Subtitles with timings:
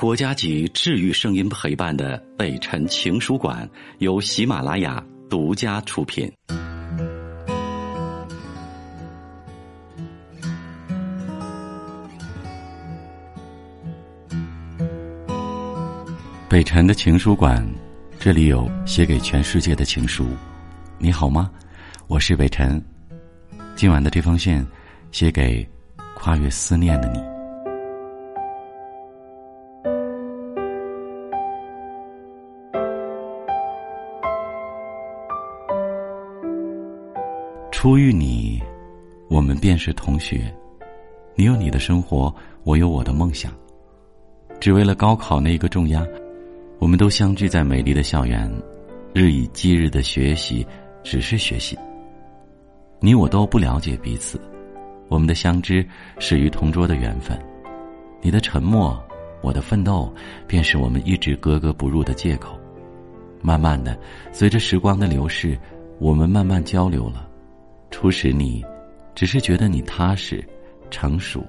[0.00, 6.32] 国家级治愈声音陪伴的北辰情书馆由喜马拉雅独家出品。
[16.48, 17.62] 北辰的情书馆，
[18.18, 20.28] 这里有写给全世界的情书。
[20.96, 21.50] 你好吗？
[22.06, 22.82] 我是北辰。
[23.76, 24.66] 今晚的这封信，
[25.12, 25.68] 写给
[26.14, 27.39] 跨越思念的你。
[37.80, 38.62] 初遇你，
[39.30, 40.54] 我们便是同学。
[41.34, 42.30] 你有你的生活，
[42.62, 43.50] 我有我的梦想。
[44.60, 46.06] 只为了高考那一个重压，
[46.78, 48.52] 我们都相聚在美丽的校园，
[49.14, 50.66] 日以继日的学习，
[51.02, 51.74] 只是学习。
[53.00, 54.38] 你我都不了解彼此，
[55.08, 55.82] 我们的相知
[56.18, 57.34] 始于同桌的缘分。
[58.20, 59.02] 你的沉默，
[59.40, 60.12] 我的奋斗，
[60.46, 62.60] 便是我们一直格格不入的借口。
[63.40, 63.98] 慢慢的，
[64.32, 65.58] 随着时光的流逝，
[65.98, 67.28] 我们慢慢交流了。
[67.90, 68.64] 初时你，
[69.14, 70.42] 只是觉得你踏实、
[70.90, 71.44] 成熟。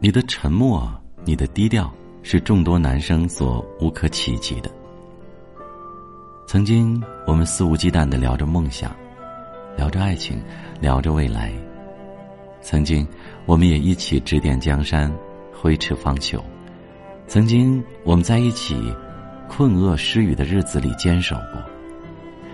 [0.00, 0.92] 你的沉默，
[1.24, 1.90] 你的低调，
[2.22, 4.70] 是众多男生所无可企及的。
[6.46, 8.94] 曾经，我们肆无忌惮的聊着梦想，
[9.76, 10.42] 聊着爱情，
[10.80, 11.52] 聊着未来。
[12.60, 13.06] 曾经，
[13.46, 15.10] 我们也一起指点江山，
[15.52, 16.42] 挥斥方遒。
[17.26, 18.76] 曾经，我们在一起，
[19.48, 21.62] 困厄失语的日子里坚守过。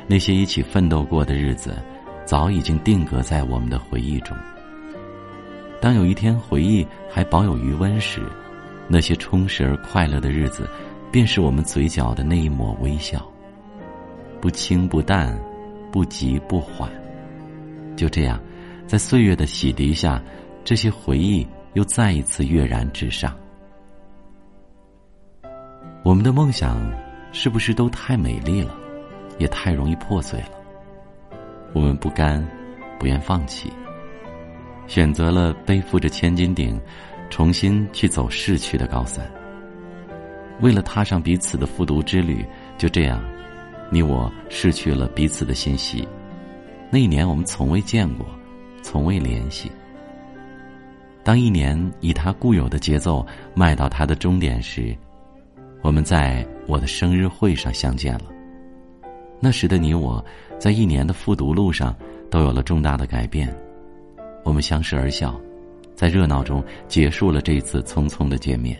[0.06, 1.74] 那些一起奋斗过的日子。
[2.26, 4.36] 早已经定格在我们的回忆中。
[5.80, 8.20] 当有一天回忆还保有余温时，
[8.88, 10.68] 那些充实而快乐的日子，
[11.10, 13.24] 便是我们嘴角的那一抹微笑。
[14.40, 15.38] 不轻不淡，
[15.92, 16.90] 不急不缓，
[17.96, 18.40] 就这样，
[18.86, 20.20] 在岁月的洗涤下，
[20.64, 23.34] 这些回忆又再一次跃然纸上。
[26.02, 26.90] 我们的梦想，
[27.32, 28.74] 是不是都太美丽了，
[29.38, 30.50] 也太容易破碎了？
[31.72, 32.46] 我们不甘，
[32.98, 33.72] 不愿放弃，
[34.86, 36.80] 选择了背负着千斤顶，
[37.28, 39.24] 重新去走逝去的高三。
[40.60, 42.44] 为了踏上彼此的复读之旅，
[42.78, 43.22] 就这样，
[43.90, 46.08] 你我失去了彼此的信息。
[46.90, 48.26] 那一年，我们从未见过，
[48.80, 49.70] 从未联系。
[51.22, 54.96] 当一年以他固有的节奏迈到他的终点时，
[55.82, 58.35] 我们在我的生日会上相见了。
[59.38, 60.24] 那时的你我，
[60.58, 61.94] 在一年的复读路上，
[62.30, 63.54] 都有了重大的改变。
[64.42, 65.38] 我们相视而笑，
[65.94, 68.76] 在热闹中结束了这次匆匆的见面。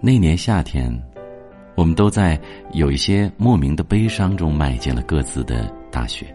[0.00, 0.92] 那年夏天，
[1.74, 2.38] 我们都在
[2.72, 6.26] 有一些莫名的悲伤中迈进了各自的大学。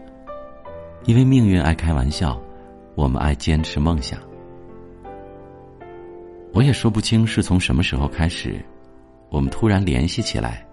[1.04, 2.40] 因为命运爱开玩笑，
[2.94, 4.18] 我们爱坚持梦想。
[6.52, 8.62] 我也说不清是从什么时候开始，
[9.28, 10.66] 我们突然联系起来。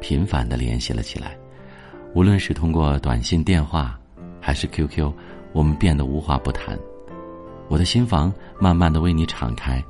[0.00, 1.36] 频繁的联系了起来，
[2.14, 3.98] 无论是通过短信、电话，
[4.40, 5.12] 还是 QQ，
[5.52, 6.78] 我们变得无话不谈。
[7.68, 9.84] 我的心房慢慢的为你敞开，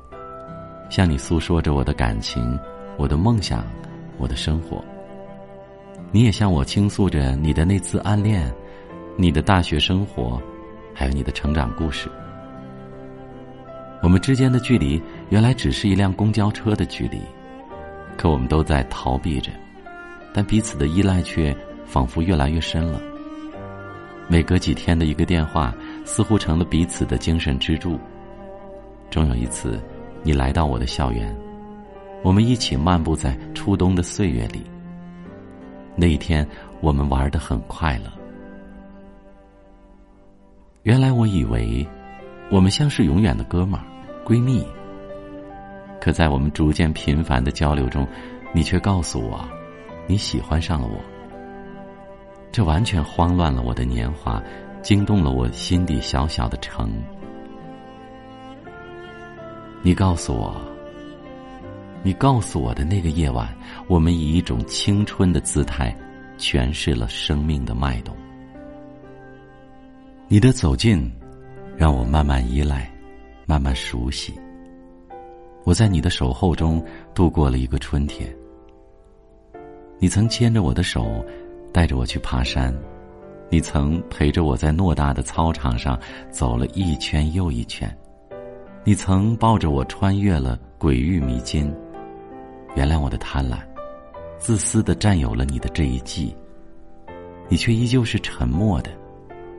[0.89, 2.59] 向你诉说着我的感情、
[2.97, 3.63] 我的梦想、
[4.17, 4.83] 我的生活。
[6.11, 8.51] 你也向我倾诉着你的那次暗恋、
[9.15, 10.41] 你的大学生活，
[10.93, 12.09] 还有你的成长故事。
[14.01, 17.21] 我们之间的距离原来只是一辆公交车的距离，
[18.17, 19.51] 可我们都在逃避着。
[20.33, 23.01] 但彼此的依赖却仿佛越来越深了。
[24.27, 25.73] 每隔几天的一个电话，
[26.05, 27.99] 似乎成了彼此的精神支柱。
[29.09, 29.81] 终有一次，
[30.21, 31.35] 你来到我的校园，
[32.23, 34.61] 我们一起漫步在初冬的岁月里。
[35.95, 36.47] 那一天，
[36.79, 38.11] 我们玩得很快乐。
[40.83, 41.85] 原来我以为，
[42.51, 43.83] 我们像是永远的哥们儿、
[44.23, 44.63] 闺蜜。
[45.99, 48.07] 可在我们逐渐频繁的交流中，
[48.53, 49.43] 你却告诉我。
[50.09, 50.99] 你喜欢上了我，
[52.51, 54.41] 这完全慌乱了我的年华，
[54.81, 56.91] 惊动了我心底小小的城。
[59.83, 60.59] 你告诉我，
[62.01, 63.55] 你告诉我的那个夜晚，
[63.87, 65.95] 我们以一种青春的姿态
[66.39, 68.17] 诠释了生命的脉动。
[70.27, 71.07] 你的走近，
[71.77, 72.91] 让我慢慢依赖，
[73.45, 74.33] 慢慢熟悉。
[75.65, 76.83] 我在你的守候中
[77.13, 78.27] 度过了一个春天。
[80.01, 81.23] 你曾牵着我的手，
[81.73, 82.73] 带着我去爬山；
[83.49, 85.99] 你曾陪着我在偌大的操场上
[86.31, 87.89] 走了一圈又一圈；
[88.85, 91.69] 你曾抱着我穿越了鬼域迷津。
[92.75, 93.57] 原谅我的贪婪，
[94.37, 96.33] 自私的占有了你的这一季。
[97.49, 98.91] 你却依旧是沉默的，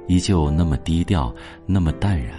[0.07, 1.35] 依旧那么低调，
[1.67, 2.35] 那么淡然，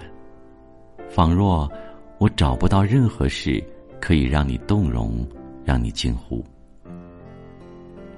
[1.08, 1.70] 仿若
[2.18, 3.62] 我找不到任何事
[4.00, 5.24] 可以让你动容，
[5.64, 6.44] 让你惊呼。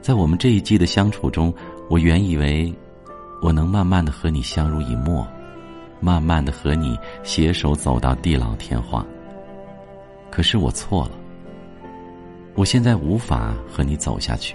[0.05, 1.51] 在我们这一季的相处中，
[1.89, 2.71] 我原以为
[3.41, 5.27] 我能慢慢的和你相濡以沫，
[5.99, 9.03] 慢慢的和你携手走到地老天荒。
[10.31, 11.13] 可是我错了，
[12.55, 14.55] 我现在无法和你走下去。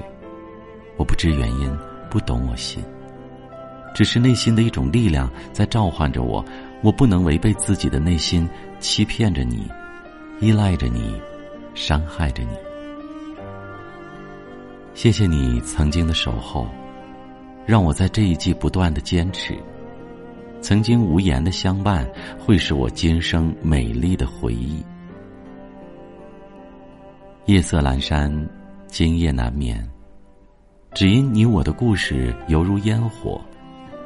[0.98, 1.76] 我不知原因，
[2.12, 2.84] 不懂我心，
[3.96, 6.46] 只是内心的一种力量在召唤着我。
[6.84, 8.48] 我不能违背自己的内心，
[8.80, 9.68] 欺骗着你，
[10.42, 11.20] 依赖着你，
[11.74, 12.69] 伤害着你。
[14.94, 16.68] 谢谢你曾经的守候，
[17.66, 19.58] 让我在这一季不断的坚持。
[20.62, 22.06] 曾经无言的相伴，
[22.38, 24.84] 会是我今生美丽的回忆。
[27.46, 28.30] 夜色阑珊，
[28.88, 29.88] 今夜难眠。
[30.94, 33.40] 只因你我的故事犹如烟火，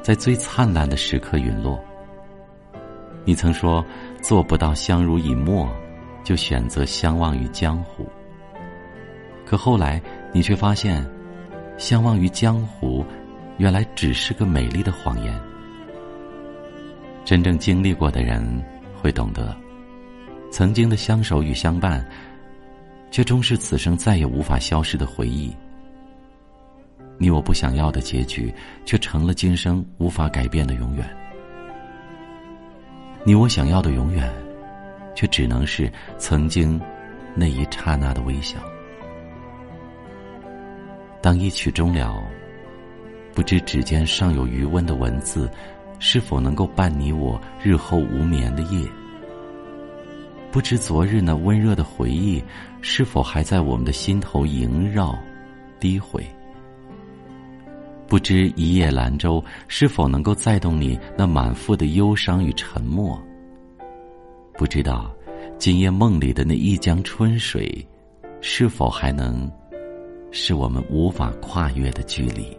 [0.03, 1.79] 在最灿烂的时刻陨落。
[3.25, 3.83] 你曾说
[4.21, 5.67] 做不到相濡以沫，
[6.23, 8.05] 就选择相忘于江湖。
[9.45, 10.01] 可后来
[10.33, 11.05] 你却发现，
[11.77, 13.05] 相忘于江湖，
[13.57, 15.39] 原来只是个美丽的谎言。
[17.23, 18.43] 真正经历过的人
[18.99, 19.55] 会懂得，
[20.51, 22.03] 曾经的相守与相伴，
[23.11, 25.55] 却终是此生再也无法消失的回忆。
[27.19, 28.51] 你我不想要的结局，
[28.85, 31.07] 却成了今生无法改变的永远。
[33.23, 34.33] 你我想要的永远，
[35.15, 36.81] 却只能是曾经
[37.35, 38.57] 那一刹那的微笑。
[41.23, 42.21] 当一曲终了，
[43.33, 45.49] 不知指尖尚有余温的文字，
[45.97, 48.85] 是否能够伴你我日后无眠的夜？
[50.51, 52.43] 不知昨日那温热的回忆，
[52.81, 55.17] 是否还在我们的心头萦绕、
[55.79, 56.21] 低回？
[58.05, 63.17] 不知一叶兰舟是否能够载动你那满腹的忧伤与沉默？
[64.55, 65.09] 不知道
[65.57, 67.87] 今夜梦里的那一江春水，
[68.41, 69.49] 是否还能
[70.35, 72.57] 是我们无法跨越的距离？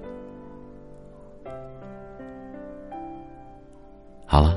[4.25, 4.57] 好了，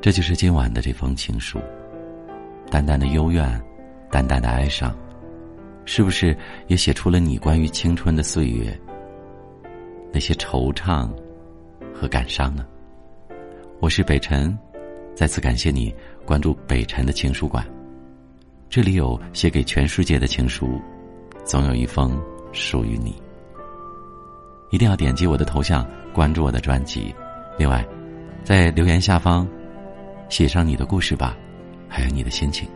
[0.00, 1.58] 这就是今晚的这封情书。
[2.70, 3.60] 淡淡的幽怨，
[4.12, 4.96] 淡淡的哀伤，
[5.86, 6.36] 是不是
[6.68, 8.78] 也写出了你关于青春的岁月？
[10.12, 11.10] 那些惆怅
[11.92, 12.64] 和感伤呢？
[13.80, 14.56] 我是北辰，
[15.16, 15.92] 再次感谢你
[16.24, 17.66] 关注北辰的情书馆。
[18.70, 20.80] 这里有写给全世界的情书，
[21.48, 22.20] 总有一封
[22.52, 23.20] 属于你。
[24.68, 27.14] 一定要点击我的头像关注我的专辑。
[27.58, 27.82] 另外，
[28.44, 29.48] 在留言下方
[30.28, 31.34] 写上你的故事吧，
[31.88, 32.68] 还有你的心情。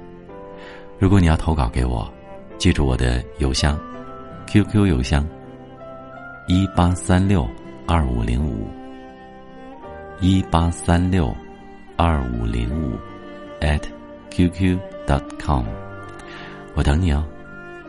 [0.98, 2.10] 如果你要投稿给我，
[2.56, 3.78] 记住我的邮箱
[4.46, 5.22] ，QQ 邮箱。
[6.48, 7.46] 一八三六
[7.86, 8.66] 二五零五，
[10.18, 11.32] 一八三六
[11.96, 12.96] 二五零五
[13.60, 13.82] ，at
[14.30, 15.64] qq dot com，
[16.74, 17.22] 我等你哦，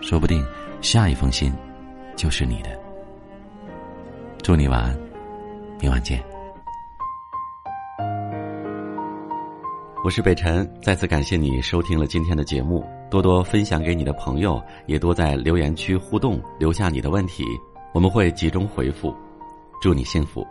[0.01, 0.45] 说不定
[0.83, 1.49] 下一封信
[2.17, 2.77] 就是你的。
[4.43, 4.99] 祝你晚安，
[5.79, 6.21] 明晚见。
[10.03, 17.45] 我是北辰，再次感谢你收听了今天的节目，多多分享给你的朋友，也多在留言区互动，留下你的问题。
[17.93, 19.15] 我们会集中回复，
[19.81, 20.45] 祝你幸福。